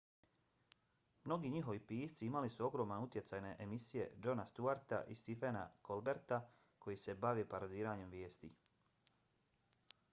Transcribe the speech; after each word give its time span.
mnogi 1.25 1.49
njihovi 1.55 1.81
pisci 1.89 2.29
imali 2.29 2.49
su 2.53 2.63
ogroman 2.67 3.03
utjecaj 3.07 3.41
na 3.45 3.51
emisije 3.65 4.07
jona 4.27 4.45
stewarta 4.51 5.01
i 5.07 5.17
stephena 5.19 5.61
colberta 5.89 6.39
koje 6.85 6.97
se 7.03 7.15
bave 7.27 7.43
parodiranjem 7.53 8.09
vijesti 8.17 8.51